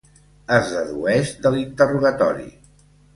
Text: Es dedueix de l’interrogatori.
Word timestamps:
Es 0.53 0.69
dedueix 0.77 1.33
de 1.43 1.51
l’interrogatori. 1.57 2.49